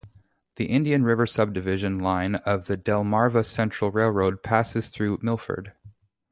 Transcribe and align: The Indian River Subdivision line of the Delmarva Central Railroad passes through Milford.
The 0.55 0.65
Indian 0.65 1.03
River 1.03 1.27
Subdivision 1.27 1.99
line 1.99 2.33
of 2.37 2.65
the 2.65 2.75
Delmarva 2.75 3.45
Central 3.45 3.91
Railroad 3.91 4.41
passes 4.41 4.89
through 4.89 5.19
Milford. 5.21 5.73